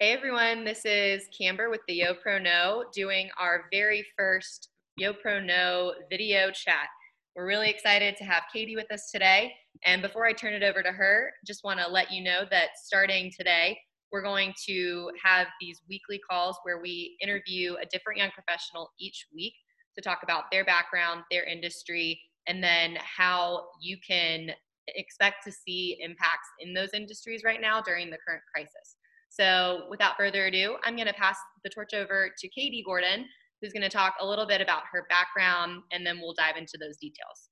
Hey 0.00 0.12
everyone, 0.12 0.62
this 0.62 0.84
is 0.84 1.26
Camber 1.36 1.70
with 1.70 1.80
the 1.88 2.02
YoPro 2.02 2.84
doing 2.94 3.30
our 3.36 3.64
very 3.72 4.06
first 4.16 4.68
YoPro 5.00 5.90
video 6.08 6.52
chat. 6.52 6.86
We're 7.34 7.48
really 7.48 7.68
excited 7.68 8.16
to 8.18 8.24
have 8.24 8.44
Katie 8.54 8.76
with 8.76 8.92
us 8.92 9.10
today. 9.10 9.52
And 9.84 10.00
before 10.00 10.24
I 10.24 10.34
turn 10.34 10.52
it 10.54 10.62
over 10.62 10.84
to 10.84 10.92
her, 10.92 11.32
just 11.44 11.64
want 11.64 11.80
to 11.80 11.88
let 11.88 12.12
you 12.12 12.22
know 12.22 12.42
that 12.48 12.78
starting 12.80 13.32
today, 13.36 13.76
we're 14.12 14.22
going 14.22 14.54
to 14.68 15.10
have 15.20 15.48
these 15.60 15.82
weekly 15.88 16.20
calls 16.30 16.56
where 16.62 16.80
we 16.80 17.16
interview 17.20 17.74
a 17.82 17.86
different 17.86 18.20
young 18.20 18.30
professional 18.30 18.92
each 19.00 19.26
week 19.34 19.54
to 19.96 20.00
talk 20.00 20.20
about 20.22 20.44
their 20.52 20.64
background, 20.64 21.22
their 21.28 21.42
industry, 21.42 22.20
and 22.46 22.62
then 22.62 22.96
how 23.00 23.64
you 23.82 23.96
can 24.06 24.50
expect 24.94 25.42
to 25.42 25.50
see 25.50 25.98
impacts 26.00 26.48
in 26.60 26.72
those 26.72 26.90
industries 26.94 27.42
right 27.44 27.60
now 27.60 27.82
during 27.82 28.10
the 28.10 28.18
current 28.24 28.44
crisis. 28.54 28.97
So 29.38 29.84
without 29.88 30.16
further 30.16 30.46
ado, 30.46 30.76
I'm 30.84 30.96
going 30.96 31.06
to 31.06 31.14
pass 31.14 31.36
the 31.62 31.70
torch 31.70 31.94
over 31.94 32.30
to 32.36 32.48
Katie 32.48 32.82
Gordon, 32.84 33.26
who's 33.60 33.72
going 33.72 33.82
to 33.82 33.88
talk 33.88 34.14
a 34.20 34.26
little 34.26 34.46
bit 34.46 34.60
about 34.60 34.82
her 34.92 35.06
background, 35.08 35.82
and 35.92 36.04
then 36.04 36.18
we'll 36.18 36.34
dive 36.34 36.56
into 36.56 36.76
those 36.78 36.96
details. 36.96 37.50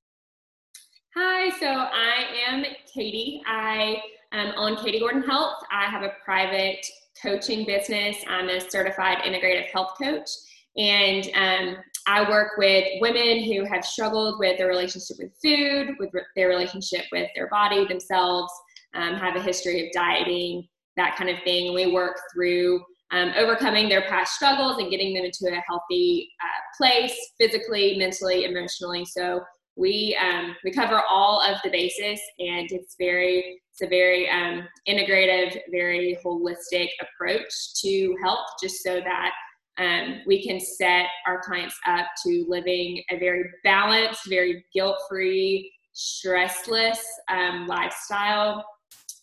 Hi, 1.15 1.51
so 1.59 1.67
I 1.67 2.27
am 2.47 2.65
Katie. 2.93 3.41
I 3.47 4.03
am 4.33 4.53
on 4.57 4.77
Katie 4.85 4.99
Gordon 4.99 5.23
Health. 5.23 5.63
I 5.71 5.85
have 5.85 6.03
a 6.03 6.13
private 6.25 6.85
coaching 7.23 7.65
business. 7.65 8.17
I'm 8.29 8.49
a 8.49 8.61
certified 8.61 9.19
integrative 9.19 9.67
health 9.67 9.93
coach, 10.01 10.29
and 10.77 11.31
um, 11.35 11.77
I 12.09 12.29
work 12.29 12.59
with 12.59 12.85
women 13.01 13.45
who 13.45 13.65
have 13.65 13.85
struggled 13.85 14.39
with 14.39 14.59
their 14.59 14.69
relationship 14.69 15.17
with 15.19 15.33
food, 15.43 15.97
with 15.99 16.11
their 16.35 16.49
relationship 16.49 17.05
with 17.13 17.31
their 17.35 17.49
body, 17.49 17.87
themselves, 17.87 18.53
um, 18.95 19.15
have 19.15 19.37
a 19.37 19.43
history 19.43 19.87
of 19.87 19.93
dieting, 19.93 20.69
that 20.97 21.17
kind 21.17 21.31
of 21.31 21.43
thing. 21.45 21.75
We 21.75 21.93
work 21.93 22.19
through 22.33 22.83
um, 23.13 23.33
overcoming 23.37 23.89
their 23.89 24.03
past 24.03 24.35
struggles 24.35 24.79
and 24.79 24.91
getting 24.91 25.15
them 25.15 25.25
into 25.25 25.47
a 25.47 25.63
healthy 25.69 26.31
uh, 26.43 26.77
place, 26.77 27.17
physically, 27.39 27.97
mentally, 27.97 28.45
emotionally. 28.45 29.05
So 29.05 29.41
we 29.77 30.19
um, 30.21 30.57
we 30.65 30.73
cover 30.73 31.03
all 31.09 31.41
of 31.41 31.59
the 31.63 31.71
bases, 31.71 32.21
and 32.39 32.67
it's 32.71 32.97
very 32.99 33.61
it's 33.73 33.83
a 33.83 33.89
very 33.89 34.29
um, 34.29 34.67
integrative, 34.89 35.59
very 35.71 36.19
holistic 36.25 36.89
approach 37.01 37.53
to 37.83 38.17
health, 38.23 38.47
just 38.61 38.83
so 38.83 39.01
that 39.01 39.33
um, 39.79 40.23
we 40.27 40.43
can 40.43 40.59
set 40.59 41.07
our 41.27 41.43
clients 41.43 41.79
up 41.87 42.07
to 42.25 42.47
living 42.49 43.03
a 43.11 43.19
very 43.19 43.45
balanced, 43.63 44.23
very 44.29 44.65
guilt-free, 44.73 45.71
stressless 45.95 46.99
um, 47.31 47.67
lifestyle 47.67 48.65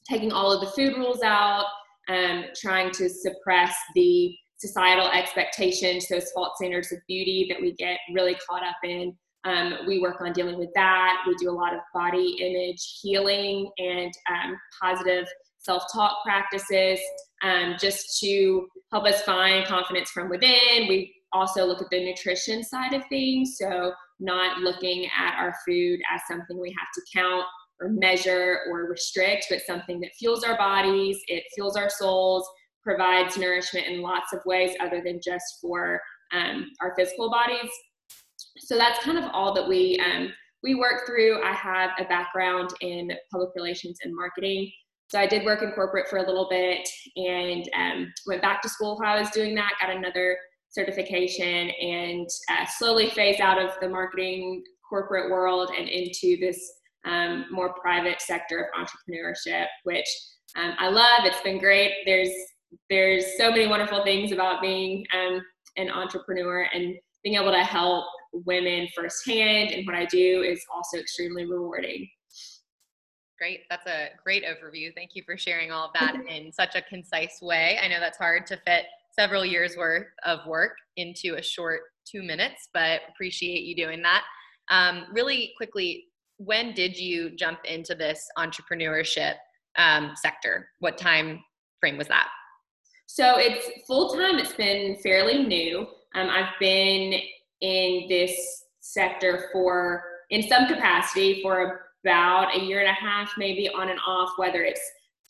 taking 0.09 0.31
all 0.31 0.51
of 0.51 0.61
the 0.61 0.71
food 0.71 0.97
rules 0.97 1.21
out, 1.21 1.65
um, 2.09 2.45
trying 2.55 2.91
to 2.91 3.09
suppress 3.09 3.75
the 3.95 4.35
societal 4.57 5.09
expectations, 5.09 6.07
those 6.07 6.31
false 6.31 6.53
standards 6.55 6.91
of 6.91 6.99
beauty 7.07 7.47
that 7.49 7.61
we 7.61 7.73
get 7.73 7.97
really 8.13 8.35
caught 8.47 8.63
up 8.63 8.77
in. 8.83 9.15
Um, 9.45 9.79
we 9.85 9.99
work 9.99 10.21
on 10.21 10.31
dealing 10.31 10.57
with 10.57 10.69
that. 10.75 11.23
We 11.27 11.35
do 11.35 11.49
a 11.49 11.51
lot 11.51 11.73
of 11.73 11.81
body 11.93 12.37
image 12.39 12.99
healing 13.01 13.69
and 13.77 14.11
um, 14.29 14.57
positive 14.81 15.27
self 15.59 15.83
talk 15.93 16.17
practices 16.23 16.99
um, 17.43 17.75
just 17.79 18.19
to 18.21 18.67
help 18.91 19.05
us 19.05 19.21
find 19.23 19.65
confidence 19.65 20.09
from 20.11 20.29
within. 20.29 20.87
We 20.87 21.13
also 21.33 21.65
look 21.65 21.81
at 21.81 21.89
the 21.89 22.05
nutrition 22.05 22.63
side 22.63 22.93
of 22.93 23.01
things. 23.09 23.57
So, 23.59 23.93
not 24.19 24.59
looking 24.59 25.05
at 25.17 25.35
our 25.37 25.53
food 25.67 25.99
as 26.13 26.21
something 26.29 26.57
we 26.57 26.69
have 26.69 26.87
to 26.93 27.01
count 27.13 27.45
or 27.79 27.89
measure 27.89 28.59
or 28.69 28.89
restrict, 28.89 29.47
but 29.49 29.61
something 29.61 29.99
that 30.01 30.11
fuels 30.17 30.43
our 30.43 30.57
bodies, 30.57 31.17
it 31.27 31.43
fuels 31.53 31.75
our 31.75 31.89
souls, 31.89 32.47
provides 32.83 33.37
nourishment 33.37 33.87
in 33.87 34.01
lots 34.01 34.33
of 34.33 34.39
ways 34.45 34.75
other 34.79 35.01
than 35.03 35.19
just 35.23 35.45
for 35.61 36.01
um, 36.33 36.69
our 36.81 36.93
physical 36.97 37.29
bodies. 37.31 37.69
So 38.59 38.77
that's 38.77 39.03
kind 39.03 39.17
of 39.17 39.25
all 39.33 39.53
that 39.53 39.67
we 39.67 39.99
um, 39.99 40.31
we 40.63 40.75
work 40.75 41.05
through. 41.05 41.43
I 41.43 41.53
have 41.53 41.91
a 41.99 42.05
background 42.05 42.69
in 42.81 43.11
public 43.31 43.49
relations 43.55 43.97
and 44.03 44.15
marketing. 44.15 44.71
So 45.09 45.19
I 45.19 45.27
did 45.27 45.43
work 45.43 45.61
in 45.61 45.71
corporate 45.71 46.07
for 46.07 46.17
a 46.17 46.25
little 46.25 46.47
bit 46.49 46.87
and 47.17 47.69
um, 47.75 48.13
went 48.25 48.41
back 48.41 48.61
to 48.61 48.69
school 48.69 48.97
while 48.97 49.15
I 49.15 49.19
was 49.19 49.29
doing 49.29 49.53
that, 49.55 49.73
got 49.79 49.95
another 49.95 50.37
certification 50.69 51.69
and 51.69 52.27
uh, 52.49 52.65
slowly 52.77 53.09
phased 53.09 53.41
out 53.41 53.61
of 53.61 53.71
the 53.79 53.89
marketing 53.89 54.63
corporate 54.89 55.29
world 55.29 55.69
and 55.77 55.87
into 55.87 56.37
this 56.39 56.59
um, 57.05 57.45
more 57.51 57.73
private 57.73 58.21
sector 58.21 58.69
of 58.77 58.87
entrepreneurship, 58.87 59.65
which 59.83 60.07
um, 60.57 60.73
I 60.79 60.89
love. 60.89 61.25
It's 61.25 61.41
been 61.41 61.59
great. 61.59 61.91
There's 62.05 62.29
there's 62.89 63.37
so 63.37 63.51
many 63.51 63.67
wonderful 63.67 64.03
things 64.03 64.31
about 64.31 64.61
being 64.61 65.05
um, 65.13 65.41
an 65.77 65.89
entrepreneur 65.89 66.67
and 66.73 66.95
being 67.23 67.35
able 67.35 67.51
to 67.51 67.63
help 67.63 68.05
women 68.33 68.87
firsthand. 68.95 69.71
And 69.71 69.85
what 69.85 69.95
I 69.95 70.05
do 70.05 70.41
is 70.41 70.63
also 70.73 70.97
extremely 70.97 71.45
rewarding. 71.45 72.07
Great. 73.37 73.61
That's 73.69 73.85
a 73.87 74.09
great 74.23 74.43
overview. 74.43 74.93
Thank 74.95 75.11
you 75.13 75.23
for 75.25 75.37
sharing 75.37 75.71
all 75.71 75.87
of 75.87 75.93
that 75.99 76.15
in 76.27 76.51
such 76.51 76.75
a 76.75 76.81
concise 76.81 77.39
way. 77.41 77.79
I 77.81 77.87
know 77.87 77.99
that's 77.99 78.17
hard 78.17 78.45
to 78.47 78.57
fit 78.65 78.85
several 79.11 79.45
years 79.45 79.77
worth 79.77 80.07
of 80.25 80.39
work 80.47 80.73
into 80.97 81.35
a 81.35 81.41
short 81.41 81.81
two 82.05 82.23
minutes, 82.23 82.69
but 82.73 83.01
appreciate 83.09 83.63
you 83.63 83.75
doing 83.75 84.01
that. 84.01 84.23
Um, 84.69 85.05
really 85.11 85.53
quickly, 85.57 86.05
when 86.37 86.73
did 86.73 86.97
you 86.97 87.31
jump 87.31 87.59
into 87.65 87.95
this 87.95 88.27
entrepreneurship 88.37 89.35
um, 89.77 90.11
sector? 90.15 90.69
What 90.79 90.97
time 90.97 91.43
frame 91.79 91.97
was 91.97 92.07
that? 92.07 92.29
So 93.05 93.37
it's 93.37 93.85
full 93.85 94.15
time. 94.15 94.39
It's 94.39 94.53
been 94.53 94.97
fairly 95.03 95.43
new. 95.43 95.87
Um, 96.15 96.29
I've 96.29 96.57
been 96.59 97.19
in 97.61 98.07
this 98.09 98.65
sector 98.79 99.49
for, 99.51 100.03
in 100.29 100.43
some 100.43 100.67
capacity, 100.67 101.41
for 101.41 101.81
about 102.03 102.55
a 102.55 102.59
year 102.59 102.79
and 102.79 102.89
a 102.89 102.93
half, 102.93 103.31
maybe 103.37 103.69
on 103.69 103.89
and 103.89 103.99
off. 104.05 104.31
Whether 104.37 104.63
it's 104.63 104.81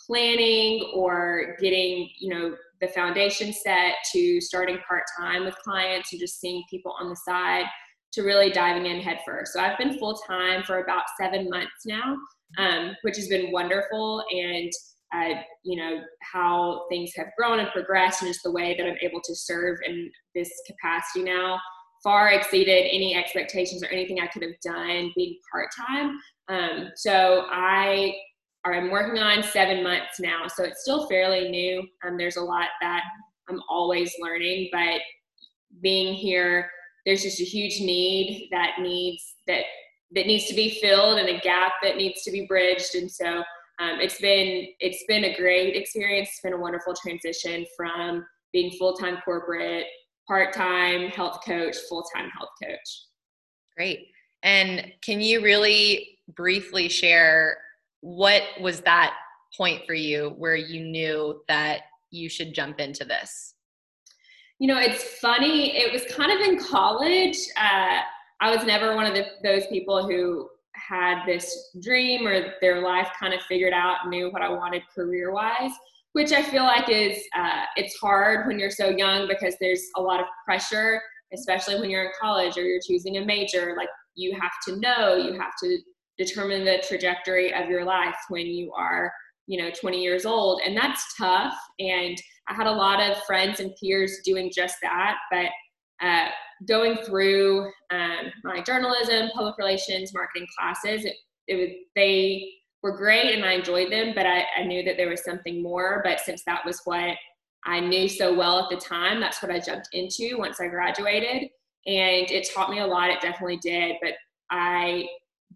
planning 0.06 0.92
or 0.94 1.56
getting, 1.60 2.10
you 2.20 2.30
know, 2.30 2.56
the 2.82 2.88
foundation 2.90 3.54
set 3.54 3.96
to 4.14 4.42
starting 4.42 4.78
part 4.88 5.04
time 5.18 5.46
with 5.46 5.56
clients 5.58 6.12
and 6.12 6.20
just 6.20 6.40
seeing 6.40 6.64
people 6.70 6.96
on 7.00 7.10
the 7.10 7.16
side 7.16 7.66
to 8.14 8.22
really 8.22 8.50
diving 8.50 8.86
in 8.86 9.02
headfirst. 9.02 9.54
So 9.54 9.60
I've 9.60 9.78
been 9.78 9.98
full 9.98 10.16
time 10.28 10.64
for 10.64 10.80
about 10.80 11.04
seven 11.20 11.50
months 11.50 11.86
now, 11.86 12.18
um, 12.58 12.96
which 13.02 13.18
has 13.18 13.28
been 13.28 13.52
wonderful. 13.52 14.24
And 14.32 14.72
uh, 15.16 15.42
you 15.64 15.78
know 15.78 16.02
how 16.32 16.86
things 16.90 17.12
have 17.16 17.28
grown 17.38 17.60
and 17.60 17.70
progressed, 17.70 18.22
and 18.22 18.30
just 18.30 18.44
the 18.44 18.52
way 18.52 18.76
that 18.78 18.86
I'm 18.86 18.98
able 19.02 19.22
to 19.24 19.36
serve 19.36 19.78
in 19.86 20.10
this 20.34 20.50
capacity 20.68 21.24
now 21.24 21.60
far 22.04 22.32
exceeded 22.32 22.90
any 22.92 23.16
expectations 23.16 23.82
or 23.82 23.88
anything 23.88 24.20
I 24.20 24.28
could 24.28 24.42
have 24.42 24.60
done 24.62 25.12
being 25.16 25.38
part 25.52 25.70
time. 25.88 26.20
Um, 26.50 26.90
so 26.96 27.46
I 27.50 28.14
I'm 28.66 28.92
working 28.92 29.22
on 29.22 29.44
seven 29.44 29.84
months 29.84 30.20
now, 30.20 30.48
so 30.48 30.64
it's 30.64 30.82
still 30.82 31.08
fairly 31.08 31.50
new. 31.50 31.86
Um, 32.06 32.18
there's 32.18 32.38
a 32.38 32.42
lot 32.42 32.68
that 32.82 33.04
I'm 33.50 33.62
always 33.70 34.14
learning, 34.22 34.70
but 34.72 35.02
being 35.82 36.14
here 36.14 36.70
there's 37.06 37.24
just 37.24 37.40
a 37.40 37.46
huge 37.46 37.80
need 37.80 38.48
that 38.52 38.76
needs 38.80 39.36
that 39.48 39.64
that 40.16 40.28
needs 40.28 40.46
to 40.46 40.54
be 40.54 40.80
filled 40.82 41.18
and 41.18 41.28
a 41.28 41.40
gap 41.40 41.74
that 41.82 41.98
needs 41.98 42.22
to 42.24 42.32
be 42.32 42.46
bridged. 42.46 42.96
And 42.96 43.10
so 43.10 43.44
um, 43.80 44.00
it's 44.00 44.20
been 44.22 44.68
it's 44.80 45.04
been 45.08 45.26
a 45.26 45.36
great 45.36 45.76
experience. 45.76 46.30
It's 46.32 46.42
been 46.42 46.54
a 46.54 46.58
wonderful 46.58 46.94
transition 46.94 47.66
from 47.76 48.26
being 48.52 48.72
full-time 48.78 49.18
corporate 49.26 49.86
part-time 50.28 51.10
health 51.10 51.40
coach 51.46 51.76
full-time 51.90 52.30
health 52.38 52.52
coach. 52.64 53.06
Great. 53.76 54.08
And 54.44 54.92
can 55.02 55.20
you 55.20 55.42
really 55.42 56.20
briefly 56.36 56.88
share 56.88 57.58
what 58.02 58.44
was 58.62 58.82
that 58.82 59.16
point 59.58 59.86
for 59.86 59.94
you 59.94 60.34
where 60.38 60.56
you 60.56 60.84
knew 60.84 61.42
that 61.48 61.82
you 62.12 62.30
should 62.30 62.54
jump 62.54 62.80
into 62.80 63.06
this 63.06 63.53
you 64.64 64.68
know, 64.68 64.80
it's 64.80 65.04
funny. 65.20 65.76
It 65.76 65.92
was 65.92 66.06
kind 66.06 66.32
of 66.32 66.40
in 66.40 66.58
college. 66.58 67.36
Uh, 67.58 68.00
I 68.40 68.56
was 68.56 68.66
never 68.66 68.96
one 68.96 69.06
of 69.06 69.14
the, 69.14 69.26
those 69.44 69.68
people 69.68 70.08
who 70.08 70.48
had 70.74 71.26
this 71.26 71.72
dream 71.82 72.26
or 72.26 72.54
their 72.62 72.82
life 72.82 73.10
kind 73.20 73.34
of 73.34 73.42
figured 73.42 73.74
out, 73.74 74.08
knew 74.08 74.32
what 74.32 74.42
I 74.42 74.48
wanted 74.48 74.84
career 74.96 75.34
wise, 75.34 75.72
which 76.14 76.32
I 76.32 76.42
feel 76.42 76.64
like 76.64 76.88
is 76.88 77.18
uh, 77.38 77.66
it's 77.76 77.98
hard 77.98 78.48
when 78.48 78.58
you're 78.58 78.72
so 78.72 78.88
young 78.88 79.28
because 79.28 79.54
there's 79.60 79.84
a 79.98 80.02
lot 80.02 80.22
of 80.22 80.28
pressure, 80.46 81.02
especially 81.34 81.78
when 81.78 81.90
you're 81.90 82.06
in 82.06 82.12
college 82.18 82.58
or 82.58 82.62
you're 82.62 82.80
choosing 82.88 83.18
a 83.18 83.26
major. 83.26 83.76
Like 83.76 83.90
you 84.16 84.40
have 84.40 84.54
to 84.70 84.80
know, 84.80 85.18
you 85.18 85.38
have 85.38 85.52
to 85.62 85.78
determine 86.18 86.64
the 86.64 86.82
trajectory 86.88 87.54
of 87.54 87.68
your 87.68 87.84
life 87.84 88.16
when 88.30 88.46
you 88.46 88.72
are 88.72 89.12
you 89.48 89.62
know 89.62 89.70
20 89.70 90.02
years 90.02 90.26
old 90.26 90.62
and 90.66 90.76
that's 90.76 91.16
tough 91.18 91.54
and 91.80 92.18
i 92.48 92.54
had 92.54 92.68
a 92.68 92.72
lot 92.72 93.02
of 93.02 93.22
friends 93.24 93.60
and 93.60 93.76
peers 93.82 94.20
doing 94.26 94.52
just 94.54 94.76
that 94.82 95.16
but 95.32 95.48
uh, 96.06 96.30
going 96.68 96.98
through 97.06 97.70
um, 97.92 98.32
my 98.44 98.62
journalism 98.62 99.30
public 99.34 99.58
relations 99.58 100.14
marketing 100.14 100.48
classes 100.58 101.06
it, 101.06 101.16
it 101.48 101.56
was 101.56 101.70
they 101.96 102.50
were 102.82 102.98
great 102.98 103.36
and 103.36 103.46
i 103.46 103.54
enjoyed 103.54 103.92
them 103.92 104.14
but 104.16 104.26
I, 104.26 104.46
I 104.58 104.64
knew 104.64 104.84
that 104.84 104.98
there 104.98 105.10
was 105.10 105.24
something 105.24 105.62
more 105.62 106.02
but 106.04 106.20
since 106.20 106.44
that 106.46 106.66
was 106.66 106.82
what 106.86 107.16
I 107.66 107.80
knew 107.80 108.10
so 108.10 108.34
well 108.34 108.60
at 108.60 108.70
the 108.70 108.76
time. 108.76 109.20
That's 109.20 109.42
what 109.42 109.52
I 109.52 109.60
jumped 109.60 109.90
into 109.94 110.38
once 110.38 110.60
I 110.60 110.68
graduated. 110.68 111.50
And 111.86 112.30
it 112.32 112.50
taught 112.54 112.70
me 112.70 112.80
a 112.80 112.88
lot. 112.88 113.10
It 113.10 113.22
definitely 113.22 113.60
did. 113.62 113.96
But 114.02 114.14
I 114.50 115.06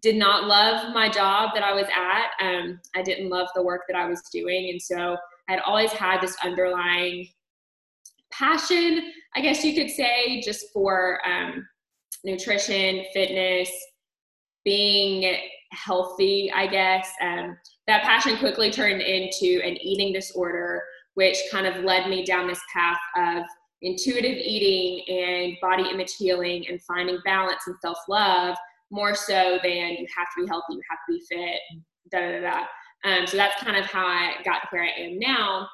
did 0.02 0.16
not 0.16 0.44
love 0.44 0.92
my 0.94 1.08
job 1.08 1.50
that 1.54 1.62
I 1.62 1.72
was 1.72 1.86
at. 1.86 2.46
Um, 2.46 2.80
I 2.94 3.02
didn't 3.02 3.28
love 3.28 3.48
the 3.54 3.62
work 3.62 3.82
that 3.88 3.96
I 3.96 4.06
was 4.06 4.22
doing. 4.32 4.70
And 4.70 4.80
so 4.80 5.16
I 5.48 5.52
had 5.52 5.60
always 5.60 5.90
had 5.92 6.20
this 6.20 6.36
underlying 6.44 7.28
passion, 8.30 9.12
I 9.34 9.40
guess 9.40 9.64
you 9.64 9.74
could 9.74 9.90
say, 9.90 10.40
just 10.40 10.66
for 10.72 11.20
um, 11.26 11.66
nutrition, 12.24 13.04
fitness, 13.12 13.70
being 14.64 15.36
healthy, 15.72 16.50
I 16.54 16.66
guess. 16.66 17.10
Um, 17.22 17.56
that 17.86 18.02
passion 18.02 18.36
quickly 18.38 18.70
turned 18.70 19.02
into 19.02 19.60
an 19.64 19.76
eating 19.80 20.12
disorder, 20.12 20.82
which 21.14 21.38
kind 21.50 21.66
of 21.66 21.84
led 21.84 22.08
me 22.08 22.24
down 22.24 22.46
this 22.46 22.60
path 22.72 22.98
of 23.16 23.44
intuitive 23.82 24.36
eating 24.36 25.04
and 25.08 25.56
body 25.60 25.88
image 25.90 26.16
healing 26.16 26.66
and 26.68 26.82
finding 26.82 27.18
balance 27.24 27.62
and 27.66 27.76
self 27.80 27.98
love 28.08 28.56
more 28.90 29.14
so 29.14 29.58
than 29.62 29.96
you 29.96 30.06
have 30.16 30.28
to 30.36 30.42
be 30.42 30.48
healthy, 30.48 30.74
you 30.74 30.82
have 30.90 30.98
to 31.08 31.12
be 31.12 31.22
fit, 31.28 31.60
da 32.10 32.20
da 32.20 32.40
da. 32.40 32.64
Um, 33.04 33.26
so 33.26 33.36
that's 33.36 33.62
kind 33.62 33.76
of 33.76 33.86
how 33.86 34.06
I 34.06 34.34
got 34.44 34.60
to 34.60 34.68
where 34.70 34.84
I 34.84 35.00
am 35.00 35.18
now. 35.18 35.68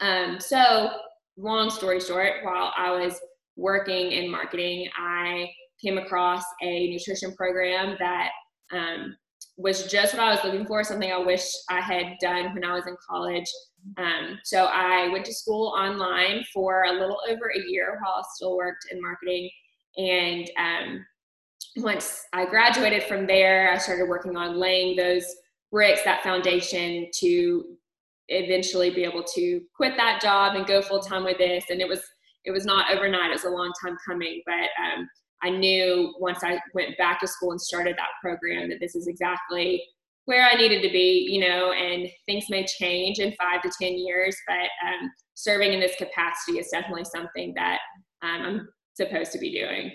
Um, 0.00 0.38
so, 0.40 0.90
long 1.36 1.70
story 1.70 2.00
short, 2.00 2.44
while 2.44 2.72
I 2.76 2.90
was 2.90 3.18
working 3.56 4.12
in 4.12 4.30
marketing, 4.30 4.88
I 4.96 5.50
came 5.82 5.98
across 5.98 6.44
a 6.62 6.90
nutrition 6.90 7.34
program 7.34 7.96
that 7.98 8.30
um, 8.72 9.16
was 9.56 9.86
just 9.86 10.14
what 10.14 10.22
I 10.22 10.30
was 10.30 10.44
looking 10.44 10.66
for, 10.66 10.84
something 10.84 11.10
I 11.10 11.18
wish 11.18 11.42
I 11.68 11.80
had 11.80 12.16
done 12.20 12.54
when 12.54 12.64
I 12.64 12.74
was 12.74 12.86
in 12.86 12.96
college. 13.08 13.46
Um, 13.96 14.38
so 14.44 14.66
I 14.66 15.08
went 15.08 15.24
to 15.26 15.34
school 15.34 15.74
online 15.76 16.44
for 16.52 16.84
a 16.84 16.92
little 16.92 17.18
over 17.28 17.50
a 17.50 17.68
year 17.68 17.98
while 18.02 18.16
I 18.18 18.22
still 18.34 18.56
worked 18.56 18.86
in 18.90 19.00
marketing. 19.00 19.50
And 19.96 20.50
um, 20.58 21.06
once 21.76 22.24
I 22.32 22.46
graduated 22.46 23.04
from 23.04 23.26
there, 23.26 23.72
I 23.72 23.78
started 23.78 24.08
working 24.08 24.36
on 24.36 24.58
laying 24.58 24.96
those 24.96 25.24
bricks, 25.70 26.02
that 26.04 26.22
foundation 26.22 27.08
to 27.20 27.64
eventually 28.28 28.90
be 28.90 29.04
able 29.04 29.24
to 29.34 29.60
quit 29.74 29.96
that 29.96 30.20
job 30.20 30.54
and 30.54 30.66
go 30.66 30.82
full 30.82 31.00
time 31.00 31.24
with 31.24 31.38
this. 31.38 31.64
And 31.70 31.80
it 31.80 31.88
was 31.88 32.00
it 32.44 32.50
was 32.50 32.64
not 32.64 32.90
overnight; 32.90 33.30
it 33.30 33.34
was 33.34 33.44
a 33.44 33.50
long 33.50 33.72
time 33.84 33.96
coming. 34.06 34.42
But 34.46 34.54
um, 34.82 35.08
I 35.42 35.50
knew 35.50 36.14
once 36.18 36.42
I 36.42 36.60
went 36.74 36.96
back 36.98 37.20
to 37.20 37.26
school 37.26 37.52
and 37.52 37.60
started 37.60 37.96
that 37.96 38.08
program 38.22 38.70
that 38.70 38.80
this 38.80 38.94
is 38.94 39.06
exactly 39.06 39.82
where 40.24 40.44
I 40.44 40.54
needed 40.56 40.82
to 40.82 40.90
be, 40.90 41.26
you 41.30 41.40
know, 41.40 41.72
and 41.72 42.06
things 42.26 42.50
may 42.50 42.66
change 42.66 43.18
in 43.18 43.32
five 43.32 43.62
to 43.62 43.70
10 43.80 43.96
years, 43.96 44.36
but 44.46 44.54
um, 44.86 45.10
serving 45.32 45.72
in 45.72 45.80
this 45.80 45.96
capacity 45.96 46.58
is 46.58 46.68
definitely 46.70 47.04
something 47.04 47.54
that 47.56 47.78
um, 48.22 48.42
I'm 48.42 48.68
supposed 48.94 49.32
to 49.32 49.38
be 49.38 49.58
doing. 49.58 49.90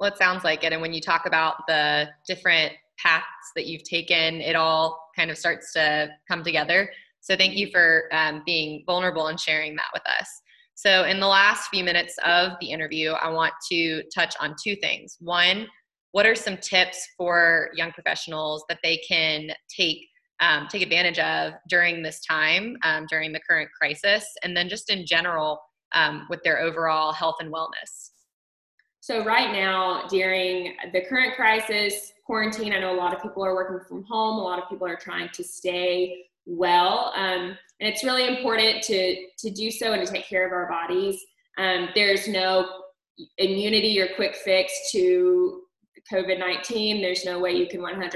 Well, 0.00 0.10
it 0.10 0.16
sounds 0.16 0.44
like 0.44 0.64
it. 0.64 0.72
And 0.72 0.80
when 0.80 0.94
you 0.94 1.00
talk 1.02 1.26
about 1.26 1.56
the 1.68 2.08
different 2.26 2.72
paths 2.98 3.26
that 3.54 3.66
you've 3.66 3.84
taken, 3.84 4.40
it 4.40 4.56
all 4.56 4.98
kind 5.14 5.30
of 5.30 5.36
starts 5.36 5.74
to 5.74 6.08
come 6.26 6.42
together. 6.42 6.90
So 7.20 7.36
thank 7.36 7.54
you 7.54 7.70
for 7.70 8.08
um, 8.10 8.42
being 8.46 8.82
vulnerable 8.86 9.26
and 9.26 9.38
sharing 9.38 9.76
that 9.76 9.88
with 9.92 10.02
us. 10.06 10.26
So, 10.74 11.04
in 11.04 11.20
the 11.20 11.26
last 11.26 11.68
few 11.68 11.84
minutes 11.84 12.14
of 12.24 12.52
the 12.58 12.70
interview, 12.70 13.10
I 13.10 13.28
want 13.28 13.52
to 13.70 14.02
touch 14.14 14.34
on 14.40 14.56
two 14.64 14.74
things. 14.76 15.18
One, 15.20 15.66
what 16.12 16.24
are 16.24 16.34
some 16.34 16.56
tips 16.56 17.06
for 17.18 17.68
young 17.74 17.92
professionals 17.92 18.64
that 18.70 18.78
they 18.82 18.96
can 19.06 19.50
take 19.68 20.06
um, 20.40 20.68
take 20.70 20.80
advantage 20.80 21.18
of 21.18 21.52
during 21.68 22.02
this 22.02 22.24
time, 22.24 22.78
um, 22.82 23.04
during 23.10 23.32
the 23.34 23.40
current 23.46 23.68
crisis, 23.78 24.24
and 24.42 24.56
then 24.56 24.70
just 24.70 24.88
in 24.88 25.04
general 25.04 25.60
um, 25.92 26.26
with 26.30 26.42
their 26.44 26.58
overall 26.60 27.12
health 27.12 27.36
and 27.40 27.52
wellness? 27.52 28.09
So, 29.10 29.24
right 29.24 29.50
now, 29.50 30.06
during 30.06 30.76
the 30.92 31.00
current 31.00 31.34
crisis, 31.34 32.12
quarantine, 32.24 32.72
I 32.72 32.78
know 32.78 32.94
a 32.94 32.96
lot 32.96 33.12
of 33.12 33.20
people 33.20 33.44
are 33.44 33.56
working 33.56 33.84
from 33.88 34.04
home, 34.04 34.38
a 34.38 34.40
lot 34.40 34.62
of 34.62 34.68
people 34.68 34.86
are 34.86 34.94
trying 34.94 35.30
to 35.30 35.42
stay 35.42 36.26
well. 36.46 37.12
Um, 37.16 37.58
and 37.80 37.92
it's 37.92 38.04
really 38.04 38.28
important 38.28 38.84
to, 38.84 39.16
to 39.38 39.50
do 39.50 39.72
so 39.72 39.94
and 39.94 40.06
to 40.06 40.12
take 40.12 40.28
care 40.28 40.46
of 40.46 40.52
our 40.52 40.68
bodies. 40.68 41.20
Um, 41.58 41.88
there's 41.96 42.28
no 42.28 42.70
immunity 43.38 44.00
or 44.00 44.14
quick 44.14 44.36
fix 44.36 44.72
to 44.92 45.62
COVID 46.08 46.38
19. 46.38 47.02
There's 47.02 47.24
no 47.24 47.40
way 47.40 47.50
you 47.50 47.66
can 47.66 47.80
100% 47.80 48.12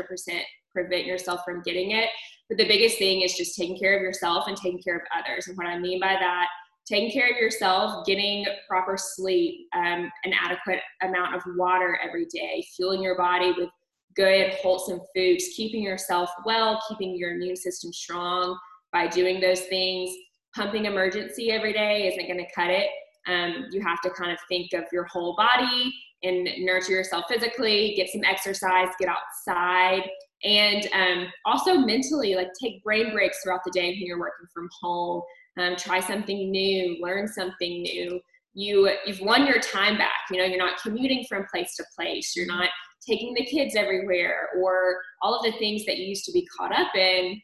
prevent 0.73 1.06
yourself 1.06 1.41
from 1.44 1.61
getting 1.62 1.91
it. 1.91 2.08
But 2.49 2.58
the 2.58 2.69
biggest 2.69 2.99
thing 2.99 3.23
is 3.23 3.35
just 3.35 3.56
taking 3.56 3.76
care 3.76 3.96
of 3.96 4.02
yourself 4.02 4.44
and 4.46 4.56
taking 4.56 4.81
care 4.81 4.94
of 4.94 5.02
others. 5.19 5.49
And 5.49 5.56
what 5.56 5.67
I 5.67 5.76
mean 5.76 5.99
by 5.99 6.17
that, 6.20 6.46
taking 6.86 7.10
care 7.10 7.31
of 7.31 7.36
yourself, 7.36 8.04
getting 8.06 8.44
proper 8.69 8.96
sleep, 8.96 9.66
um, 9.75 10.10
an 10.25 10.32
adequate 10.38 10.81
amount 11.02 11.34
of 11.34 11.42
water 11.56 11.98
every 12.06 12.26
day, 12.26 12.64
fueling 12.76 13.02
your 13.02 13.16
body 13.16 13.52
with 13.56 13.70
good, 14.16 14.52
wholesome 14.62 15.00
foods, 15.14 15.48
keeping 15.56 15.82
yourself 15.82 16.31
well, 16.44 16.81
keeping 16.88 17.16
your 17.16 17.32
immune 17.34 17.56
system 17.56 17.92
strong 17.92 18.58
by 18.92 19.06
doing 19.06 19.40
those 19.40 19.62
things. 19.62 20.14
Pumping 20.54 20.84
Emergen-C 20.84 21.50
every 21.50 21.72
day 21.72 22.06
isn't 22.06 22.26
going 22.26 22.38
to 22.38 22.52
cut 22.54 22.70
it. 22.70 22.88
Um, 23.26 23.66
you 23.72 23.81
have 23.81 24.00
to 24.02 24.10
kind 24.10 24.31
of 24.31 24.38
think 24.48 24.72
of 24.75 24.84
your 24.92 25.04
whole 25.04 25.34
body 25.34 25.92
and 26.22 26.48
nurture 26.58 26.92
yourself 26.92 27.25
physically, 27.28 27.94
get 27.96 28.08
some 28.08 28.22
exercise, 28.25 28.88
get 29.00 29.08
outside, 29.08 30.08
and 30.44 30.86
um, 30.92 31.26
also 31.44 31.75
mentally, 31.76 32.34
like 32.34 32.48
take 32.60 32.84
brain 32.84 33.12
breaks 33.12 33.42
throughout 33.42 33.60
the 33.64 33.70
day 33.72 33.88
when 33.88 34.02
you're 34.02 34.19
working 34.19 34.46
from 34.52 34.69
home. 34.81 35.22
Um, 35.58 35.76
try 35.76 36.00
something 36.00 36.50
new, 36.50 36.98
learn 37.00 37.28
something 37.28 37.82
new. 37.82 38.20
You 38.54 38.90
you've 39.04 39.20
won 39.20 39.46
your 39.46 39.60
time 39.60 39.96
back. 39.98 40.12
You 40.30 40.38
know, 40.38 40.44
you're 40.44 40.58
not 40.58 40.80
commuting 40.80 41.24
from 41.28 41.46
place 41.52 41.74
to 41.76 41.84
place. 41.96 42.34
You're 42.36 42.46
not 42.46 42.68
taking 43.06 43.34
the 43.34 43.44
kids 43.44 43.74
everywhere 43.76 44.48
or 44.58 44.96
all 45.22 45.34
of 45.34 45.44
the 45.44 45.56
things 45.58 45.84
that 45.86 45.98
you 45.98 46.06
used 46.06 46.24
to 46.24 46.32
be 46.32 46.46
caught 46.56 46.72
up 46.72 46.94
in. 46.94 47.40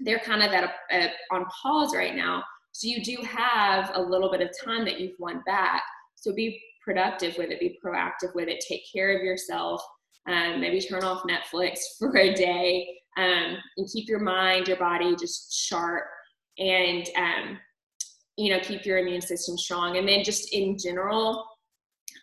They're 0.00 0.18
kind 0.18 0.42
of 0.42 0.52
at 0.52 0.64
a, 0.64 0.96
a, 0.96 1.10
on 1.32 1.44
pause 1.46 1.94
right 1.94 2.14
now. 2.14 2.42
So 2.72 2.88
you 2.88 3.02
do 3.02 3.22
have 3.24 3.90
a 3.94 4.00
little 4.00 4.30
bit 4.30 4.40
of 4.40 4.50
time 4.64 4.84
that 4.84 5.00
you've 5.00 5.18
won 5.18 5.42
back. 5.46 5.82
So 6.14 6.34
be 6.34 6.60
productive 6.84 7.36
with 7.36 7.50
it. 7.50 7.60
Be 7.60 7.78
proactive 7.84 8.34
with 8.34 8.48
it. 8.48 8.64
Take 8.66 8.82
care 8.92 9.16
of 9.16 9.22
yourself. 9.22 9.82
Um, 10.26 10.60
maybe 10.60 10.80
turn 10.80 11.04
off 11.04 11.22
netflix 11.22 11.78
for 11.98 12.16
a 12.18 12.34
day 12.34 12.86
um, 13.16 13.56
and 13.76 13.88
keep 13.90 14.08
your 14.08 14.20
mind 14.20 14.68
your 14.68 14.76
body 14.76 15.16
just 15.16 15.52
sharp 15.52 16.04
and 16.58 17.08
um, 17.16 17.58
you 18.36 18.52
know 18.52 18.60
keep 18.60 18.84
your 18.84 18.98
immune 18.98 19.20
system 19.20 19.56
strong 19.56 19.96
and 19.96 20.08
then 20.08 20.22
just 20.22 20.52
in 20.52 20.76
general 20.78 21.44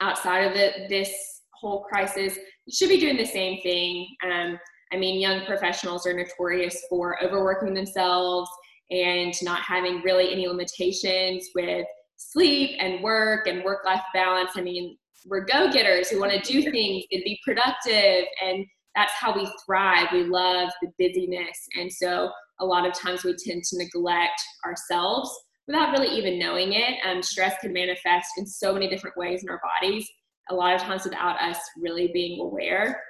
outside 0.01 0.39
of 0.39 0.53
the, 0.53 0.88
this 0.89 1.41
whole 1.53 1.83
crisis 1.83 2.38
you 2.65 2.74
should 2.74 2.89
be 2.89 3.00
doing 3.00 3.17
the 3.17 3.25
same 3.25 3.62
thing. 3.62 4.07
Um, 4.24 4.59
I 4.91 4.98
mean, 4.98 5.19
young 5.19 5.45
professionals 5.45 6.05
are 6.07 6.13
notorious 6.13 6.83
for 6.89 7.24
overworking 7.24 7.74
themselves 7.74 8.50
and 8.91 9.33
not 9.43 9.62
having 9.62 10.01
really 10.01 10.31
any 10.31 10.48
limitations 10.48 11.50
with 11.55 11.86
sleep 12.17 12.71
and 12.79 13.03
work 13.03 13.48
and 13.48 13.63
work 13.63 13.86
life 13.86 14.01
balance. 14.13 14.51
I 14.55 14.62
mean, 14.62 14.98
we're 15.25 15.45
go 15.45 15.71
getters 15.71 16.09
who 16.09 16.19
want 16.19 16.31
to 16.31 16.39
do 16.39 16.62
things 16.71 17.03
and 17.12 17.24
be 17.24 17.39
productive, 17.43 18.25
and 18.43 18.65
that's 18.95 19.13
how 19.13 19.35
we 19.35 19.47
thrive. 19.65 20.07
We 20.11 20.23
love 20.23 20.69
the 20.81 20.89
busyness. 20.97 21.57
And 21.75 21.91
so, 21.91 22.31
a 22.61 22.65
lot 22.65 22.87
of 22.87 22.93
times 22.93 23.23
we 23.23 23.35
tend 23.35 23.63
to 23.63 23.77
neglect 23.77 24.41
ourselves 24.65 25.29
without 25.67 25.91
really 25.91 26.15
even 26.15 26.39
knowing 26.39 26.73
it. 26.73 26.95
Um, 27.05 27.21
stress 27.21 27.55
can 27.59 27.73
manifest 27.73 28.29
in 28.37 28.45
so 28.45 28.73
many 28.73 28.87
different 28.89 29.17
ways 29.17 29.43
in 29.43 29.49
our 29.49 29.59
bodies 29.81 30.09
a 30.49 30.55
lot 30.55 30.75
of 30.75 30.81
times 30.81 31.03
without 31.03 31.41
us 31.41 31.57
really 31.77 32.11
being 32.13 32.39
aware 32.39 33.01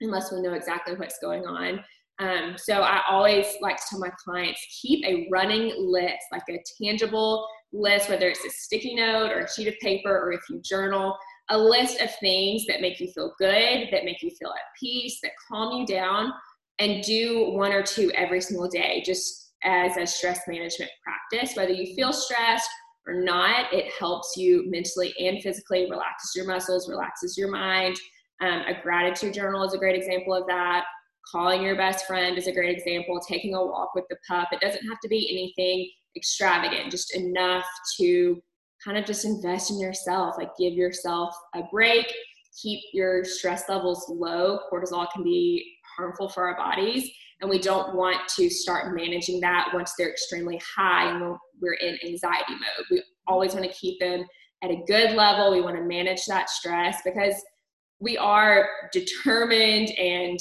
unless 0.00 0.32
we 0.32 0.42
know 0.42 0.54
exactly 0.54 0.94
what's 0.96 1.18
going 1.20 1.44
on. 1.46 1.80
Um, 2.18 2.54
so 2.56 2.82
I 2.82 3.02
always 3.08 3.46
like 3.60 3.76
to 3.76 3.82
tell 3.88 3.98
my 3.98 4.10
clients 4.22 4.60
keep 4.80 5.04
a 5.04 5.28
running 5.30 5.72
list, 5.78 6.24
like 6.30 6.42
a 6.50 6.58
tangible 6.80 7.46
list, 7.72 8.08
whether 8.08 8.28
it's 8.28 8.44
a 8.44 8.50
sticky 8.50 8.94
note 8.94 9.30
or 9.30 9.40
a 9.40 9.50
sheet 9.50 9.68
of 9.68 9.74
paper 9.80 10.10
or 10.10 10.32
if 10.32 10.40
you 10.50 10.60
journal, 10.62 11.16
a 11.50 11.58
list 11.58 12.00
of 12.00 12.10
things 12.20 12.64
that 12.66 12.80
make 12.80 13.00
you 13.00 13.10
feel 13.12 13.34
good, 13.38 13.88
that 13.90 14.04
make 14.04 14.22
you 14.22 14.30
feel 14.30 14.50
at 14.50 14.78
peace, 14.78 15.18
that 15.22 15.32
calm 15.50 15.78
you 15.78 15.86
down, 15.86 16.32
and 16.78 17.02
do 17.02 17.50
one 17.50 17.72
or 17.72 17.82
two 17.82 18.10
every 18.14 18.40
single 18.40 18.68
day, 18.68 19.02
just 19.04 19.52
as 19.64 19.96
a 19.96 20.06
stress 20.06 20.40
management 20.48 20.90
practice. 21.04 21.56
Whether 21.56 21.72
you 21.72 21.94
feel 21.94 22.12
stressed 22.12 22.68
or 23.06 23.14
not, 23.14 23.72
it 23.72 23.92
helps 23.98 24.36
you 24.36 24.64
mentally 24.68 25.14
and 25.18 25.42
physically, 25.42 25.90
relaxes 25.90 26.32
your 26.34 26.46
muscles, 26.46 26.88
relaxes 26.88 27.36
your 27.36 27.50
mind. 27.50 27.96
Um, 28.40 28.62
a 28.66 28.80
gratitude 28.82 29.34
journal 29.34 29.64
is 29.64 29.74
a 29.74 29.78
great 29.78 29.96
example 29.96 30.34
of 30.34 30.46
that. 30.46 30.84
Calling 31.30 31.62
your 31.62 31.76
best 31.76 32.06
friend 32.06 32.36
is 32.36 32.48
a 32.48 32.52
great 32.52 32.76
example. 32.76 33.20
Taking 33.20 33.54
a 33.54 33.64
walk 33.64 33.94
with 33.94 34.04
the 34.10 34.16
pup. 34.28 34.48
It 34.52 34.60
doesn't 34.60 34.86
have 34.88 34.98
to 35.00 35.08
be 35.08 35.28
anything 35.30 35.88
extravagant, 36.16 36.90
just 36.90 37.14
enough 37.14 37.64
to 37.98 38.42
kind 38.84 38.98
of 38.98 39.04
just 39.04 39.24
invest 39.24 39.70
in 39.70 39.78
yourself, 39.78 40.36
like 40.38 40.50
give 40.58 40.74
yourself 40.74 41.34
a 41.54 41.62
break, 41.70 42.12
keep 42.60 42.80
your 42.92 43.24
stress 43.24 43.64
levels 43.68 44.04
low. 44.08 44.60
Cortisol 44.72 45.06
can 45.12 45.22
be 45.22 45.76
harmful 45.96 46.28
for 46.28 46.48
our 46.48 46.56
bodies. 46.56 47.10
And 47.40 47.50
we 47.50 47.58
don't 47.58 47.96
want 47.96 48.28
to 48.36 48.48
start 48.48 48.94
managing 48.94 49.40
that 49.40 49.70
once 49.74 49.94
they're 49.98 50.10
extremely 50.10 50.60
high 50.76 51.10
and 51.10 51.36
we're, 51.60 51.74
in 51.74 51.98
anxiety 52.04 52.52
mode. 52.52 52.86
We 52.90 53.02
always 53.26 53.54
want 53.54 53.64
to 53.64 53.72
keep 53.72 53.98
them 54.00 54.24
at 54.62 54.70
a 54.70 54.82
good 54.86 55.12
level. 55.12 55.52
We 55.52 55.60
want 55.60 55.76
to 55.76 55.82
manage 55.82 56.24
that 56.26 56.50
stress 56.50 57.00
because 57.04 57.34
we 58.00 58.16
are 58.16 58.68
determined 58.92 59.90
and 59.98 60.38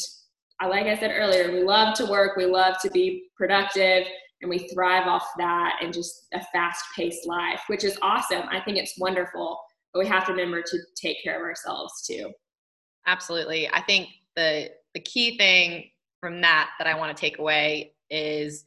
like 0.70 0.86
I 0.86 0.98
said 1.00 1.12
earlier, 1.16 1.52
we 1.52 1.64
love 1.64 1.96
to 1.96 2.06
work, 2.06 2.38
we 2.38 2.46
love 2.46 2.76
to 2.84 2.92
be 2.92 3.30
productive, 3.36 4.06
and 4.42 4.50
we 4.50 4.68
thrive 4.70 5.08
off 5.08 5.28
that 5.38 5.78
and 5.82 5.94
just 5.94 6.28
a 6.34 6.44
fast 6.52 6.84
paced 6.96 7.28
life, 7.28 7.62
which 7.68 7.84
is 7.84 7.98
awesome. 8.02 8.44
I 8.50 8.60
think 8.62 8.78
it's 8.78 8.98
wonderful, 8.98 9.60
but 9.94 10.00
we 10.00 10.08
have 10.08 10.26
to 10.26 10.32
remember 10.32 10.62
to 10.62 10.78
take 10.96 11.24
care 11.24 11.36
of 11.36 11.42
ourselves 11.42 12.06
too. 12.08 12.32
Absolutely. 13.06 13.70
I 13.70 13.82
think 13.82 14.10
the 14.36 14.70
the 14.94 15.00
key 15.00 15.38
thing 15.38 15.90
from 16.20 16.42
that 16.42 16.70
that 16.78 16.88
I 16.88 16.96
want 16.96 17.16
to 17.16 17.20
take 17.20 17.40
away 17.40 17.94
is 18.10 18.66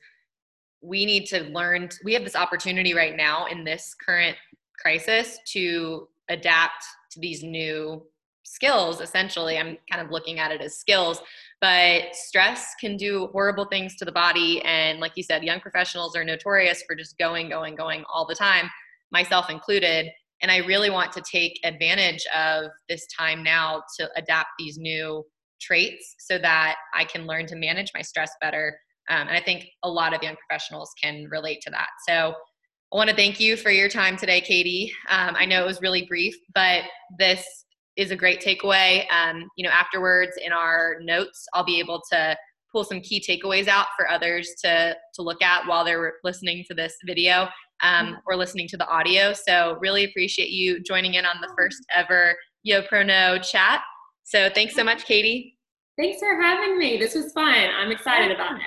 we 0.85 1.07
need 1.07 1.27
to 1.27 1.41
learn 1.45 1.89
we 2.05 2.13
have 2.13 2.25
this 2.25 2.37
opportunity 2.37 2.95
right 2.95 3.17
now 3.17 3.47
in 3.47 3.65
this 3.65 3.95
current 3.95 4.37
crisis 4.79 5.39
to 5.47 6.09
adapt 6.29 6.85
to 7.11 7.21
these 7.21 7.43
new 7.43 8.03
skills 8.43 9.01
essentially 9.01 9.57
i'm 9.59 9.79
kind 9.91 10.05
of 10.05 10.11
looking 10.11 10.39
at 10.39 10.53
it 10.53 10.61
as 10.61 10.77
skills 10.77 11.23
but 11.61 12.15
stress 12.15 12.75
can 12.81 12.97
do 12.97 13.29
horrible 13.33 13.67
things 13.67 13.97
to 13.97 14.05
the 14.05 14.13
body. 14.13 14.63
And 14.63 15.01
like 15.01 15.13
you 15.17 15.23
said 15.23 15.45
young 15.45 15.61
professionals 15.61 16.17
are 16.17 16.25
notorious 16.25 16.83
for 16.87 16.95
just 16.95 17.19
going 17.19 17.49
going 17.49 17.75
going 17.75 18.05
all 18.13 18.27
the 18.27 18.35
time 18.35 18.71
myself 19.11 19.51
included. 19.51 20.11
And 20.43 20.51
i 20.51 20.59
really 20.59 20.91
want 20.91 21.13
to 21.13 21.23
take 21.23 21.59
advantage 21.65 22.25
of 22.37 22.71
this 22.89 23.07
time 23.07 23.43
now 23.43 23.83
to 23.99 24.11
adapt 24.17 24.49
these 24.59 24.77
new 24.79 25.25
traits 25.61 26.17
so 26.19 26.37
that 26.39 26.77
i 26.95 27.05
can 27.05 27.27
learn 27.27 27.47
to 27.47 27.57
manage 27.57 27.91
my 27.95 28.03
stress 28.03 28.31
better. 28.41 28.79
Um, 29.09 29.29
and 29.29 29.37
i 29.37 29.41
think 29.41 29.67
a 29.83 29.91
lot 29.91 30.15
of 30.15 30.23
young 30.23 30.37
professionals 30.37 30.91
can 31.03 31.27
relate 31.31 31.61
to 31.63 31.71
that. 31.71 31.89
So 32.09 32.35
I 32.93 32.97
want 32.97 33.11
to 33.11 33.17
thank 33.17 33.41
you 33.41 33.57
for 33.57 33.71
your 33.71 33.89
time 33.89 34.17
today, 34.17 34.41
Katie. 34.41 34.93
Um, 35.09 35.35
I 35.37 35.47
know 35.47 35.61
it 35.61 35.67
was 35.67 35.81
really 35.81 36.07
brief, 36.07 36.37
but 36.55 36.85
this 37.19 37.65
is 37.97 38.11
a 38.11 38.17
great 38.17 38.43
takeaway. 38.43 39.05
Um, 39.11 39.49
you 39.57 39.65
know, 39.65 39.71
afterwards 39.71 40.33
in 40.45 40.53
our 40.53 40.97
notes, 41.01 41.47
I'll 41.55 41.65
be 41.65 41.79
able 41.79 42.03
to 42.13 42.37
pull 42.73 42.85
some 42.85 43.01
key 43.01 43.25
takeaways 43.27 43.69
out 43.69 43.87
for 43.97 44.11
others 44.11 44.53
to 44.65 44.97
to 45.15 45.23
look 45.23 45.43
at 45.43 45.67
while 45.67 45.85
they're 45.85 46.15
listening 46.25 46.65
to 46.69 46.75
this 46.75 46.97
video 47.07 47.49
um, 47.83 48.07
mm-hmm. 48.07 48.15
or 48.27 48.37
listening 48.37 48.69
to 48.69 48.77
the 48.77 48.89
audio. 48.89 49.33
So 49.33 49.79
really 49.81 50.05
appreciate 50.05 50.51
you 50.51 50.83
joining 50.83 51.15
in 51.15 51.25
on 51.25 51.37
the 51.41 51.53
first 51.57 51.85
ever 51.95 52.35
YoProKnow 52.67 53.49
chat. 53.49 53.83
So 54.25 54.51
thanks 54.55 54.75
so 54.75 54.83
much, 54.83 55.05
Katie. 55.05 55.59
Thanks 55.97 56.19
for 56.19 56.41
having 56.41 56.79
me. 56.79 56.97
This 56.97 57.15
was 57.15 57.33
fun. 57.33 57.55
I'm 57.55 57.93
excited 57.93 58.33
about 58.33 58.57
it. 58.57 58.63